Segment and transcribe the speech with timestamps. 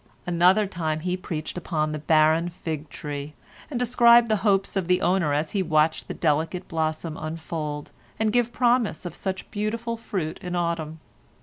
[0.25, 3.35] Another time he preached upon the barren fig tree,
[3.69, 8.33] and described the hopes of the owner as he watched the delicate blossom unfold, and
[8.33, 10.99] give promise of such beautiful fruit in autumn.